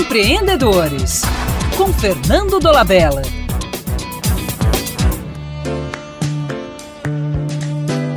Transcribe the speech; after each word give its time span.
Empreendedores, 0.00 1.20
com 1.76 1.92
Fernando 1.92 2.58
Dolabella. 2.58 3.20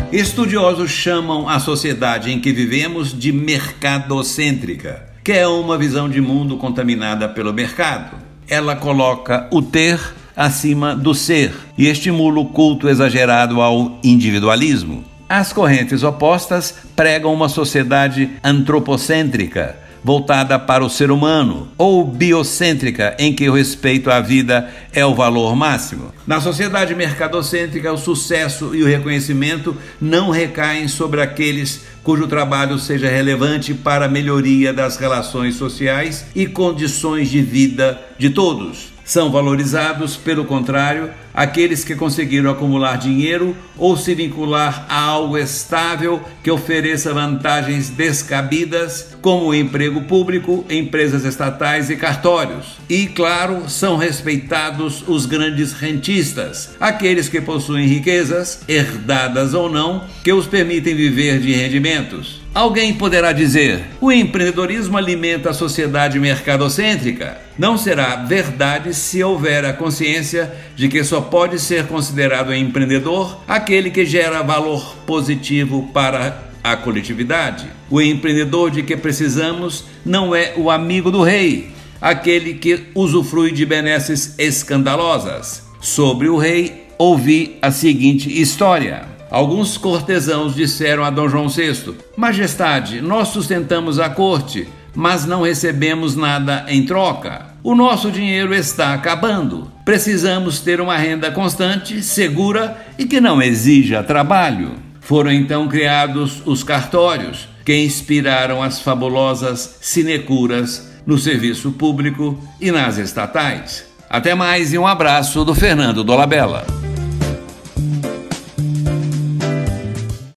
Estudiosos 0.10 0.90
chamam 0.90 1.50
a 1.50 1.60
sociedade 1.60 2.32
em 2.32 2.40
que 2.40 2.54
vivemos 2.54 3.14
de 3.14 3.34
mercadocêntrica, 3.34 5.10
que 5.26 5.34
é 5.34 5.46
uma 5.46 5.77
visão 5.77 6.09
de 6.09 6.21
mundo 6.21 6.55
contaminada 6.55 7.27
pelo 7.27 7.52
mercado. 7.52 8.15
Ela 8.47 8.77
coloca 8.77 9.50
o 9.52 9.61
ter 9.61 10.00
acima 10.38 10.95
do 10.95 11.13
ser 11.13 11.54
e 11.77 11.89
estimula 11.89 12.39
o 12.39 12.45
culto 12.45 12.88
exagerado 12.88 13.59
ao 13.61 14.00
individualismo. 14.02 15.04
As 15.36 15.52
correntes 15.52 16.04
opostas 16.04 16.75
pregam 16.95 17.33
uma 17.33 17.50
sociedade 17.50 18.29
antropocêntrica, 18.43 19.75
voltada 20.04 20.59
para 20.59 20.86
o 20.86 20.89
ser 20.91 21.09
humano, 21.09 21.69
ou 21.75 22.05
biocêntrica, 22.05 23.15
em 23.18 23.33
que 23.33 23.50
o 23.50 23.54
respeito 23.55 24.11
à 24.11 24.21
vida 24.21 24.69
é 24.93 25.04
o 25.04 25.15
valor 25.15 25.55
máximo. 25.55 26.14
Na 26.27 26.39
sociedade 26.39 26.93
mercadocêntrica, 26.93 27.91
o 27.91 27.97
sucesso 27.97 28.75
e 28.75 28.83
o 28.83 28.86
reconhecimento 28.86 29.75
não 30.00 30.29
recaem 30.29 30.88
sobre 30.88 31.19
aqueles 31.19 31.82
cujo 32.03 32.27
trabalho 32.27 32.77
seja 32.77 33.09
relevante 33.09 33.73
para 33.73 34.05
a 34.05 34.09
melhoria 34.09 34.72
das 34.72 34.97
relações 34.97 35.55
sociais 35.55 36.27
e 36.36 36.45
condições 36.45 37.31
de 37.31 37.41
vida 37.41 38.00
de 38.19 38.30
todos. 38.30 38.92
São 39.06 39.31
valorizados, 39.31 40.16
pelo 40.16 40.45
contrário, 40.45 41.09
aqueles 41.34 41.84
que 41.84 41.95
conseguiram 41.95 42.52
acumular 42.52 42.98
dinheiro 42.98 43.56
ou 43.78 43.98
se 43.98 44.16
vincular 44.16 44.86
a 44.88 45.02
algo 45.02 45.38
estável 45.38 46.22
que 46.42 46.50
ofereça 46.50 47.14
vantagens 47.14 47.89
descabidas, 47.89 49.16
como 49.22 49.53
emprego 49.53 50.02
público, 50.03 50.66
empresas 50.70 51.25
estatais 51.25 51.89
e 51.89 51.97
cartórios. 51.97 52.78
E, 52.89 53.08
claro, 53.08 53.69
são 53.69 53.97
respeitados 53.97 55.03
os 55.08 55.25
grandes 55.25 55.73
rentistas, 55.73 56.75
aqueles 56.80 57.27
que 57.27 57.42
possuem 57.42 57.88
riquezas, 57.88 58.61
herdadas 58.67 59.53
ou 59.53 59.70
não, 59.70 60.05
que 60.23 60.31
os 60.31 60.47
permitem 60.47 60.95
viver 60.95 61.39
de 61.39 61.52
rendimentos. 61.53 62.42
Alguém 62.53 62.93
poderá 62.93 63.31
dizer: 63.31 63.83
o 63.99 64.11
empreendedorismo 64.11 64.95
alimenta 64.95 65.49
a 65.49 65.53
sociedade 65.53 66.19
mercadocêntrica. 66.19 67.41
Não 67.57 67.77
será 67.77 68.15
verdade 68.17 68.93
se 68.93 69.23
houver 69.23 69.65
a 69.65 69.73
consciência 69.73 70.53
de 70.75 70.87
que 70.87 71.03
só 71.03 71.19
pode 71.19 71.59
ser 71.59 71.87
considerado 71.87 72.53
empreendedor 72.53 73.41
aquele 73.47 73.89
que 73.89 74.05
gera 74.05 74.43
valor 74.43 74.95
positivo 75.07 75.89
para 75.91 76.43
a 76.63 76.75
coletividade. 76.75 77.65
O 77.89 77.99
empreendedor 77.99 78.69
de 78.69 78.83
que 78.83 78.95
precisamos 78.95 79.85
não 80.05 80.35
é 80.35 80.53
o 80.55 80.69
amigo 80.69 81.09
do 81.09 81.23
rei, 81.23 81.71
aquele 81.99 82.53
que 82.53 82.83
usufrui 82.93 83.51
de 83.51 83.65
benesses 83.65 84.35
escandalosas. 84.37 85.63
Sobre 85.81 86.29
o 86.29 86.37
rei, 86.37 86.85
ouvi 86.97 87.57
a 87.61 87.71
seguinte 87.71 88.29
história. 88.39 89.12
Alguns 89.34 89.80
cortesãos 89.80 90.53
disseram 90.53 91.03
a 91.03 91.09
Dom 91.09 91.28
João 91.28 91.50
VI: 91.50 91.95
Majestade, 92.16 93.02
nós 93.02 93.30
sustentamos 93.30 93.98
a 93.98 94.08
corte, 94.08 94.67
mas 94.94 95.26
não 95.26 95.42
recebemos 95.42 96.16
nada 96.16 96.64
em 96.67 96.86
troca. 96.86 97.48
O 97.64 97.73
nosso 97.73 98.11
dinheiro 98.11 98.54
está 98.54 98.94
acabando. 98.94 99.72
Precisamos 99.84 100.59
ter 100.59 100.80
uma 100.80 100.95
renda 100.95 101.31
constante, 101.31 102.04
segura 102.04 102.78
e 102.95 103.06
que 103.06 103.20
não 103.20 103.42
exija 103.42 104.04
trabalho. 104.04 104.73
Foram 105.02 105.31
então 105.31 105.67
criados 105.67 106.44
os 106.45 106.64
cartórios, 106.64 107.48
que 107.66 107.76
inspiraram 107.76 108.61
as 108.61 108.81
fabulosas 108.81 109.78
sinecuras 109.81 110.92
no 111.08 111.17
serviço 111.17 111.72
público 111.72 112.38
e 112.61 112.72
nas 112.72 113.00
estatais. 113.00 113.84
Até 114.08 114.36
mais 114.36 114.73
e 114.73 114.78
um 114.78 114.86
abraço 114.86 115.44
do 115.44 115.56
Fernando 115.56 116.04
Dolabella. 116.04 116.83